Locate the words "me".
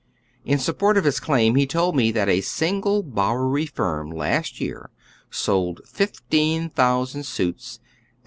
1.95-2.11